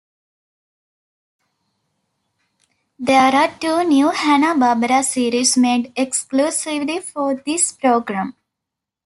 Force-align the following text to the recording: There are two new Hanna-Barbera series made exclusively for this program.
There 2.97 3.19
are 3.35 3.55
two 3.59 3.83
new 3.83 4.09
Hanna-Barbera 4.09 5.03
series 5.03 5.55
made 5.57 5.93
exclusively 5.95 7.01
for 7.01 7.35
this 7.45 7.71
program. 7.71 8.35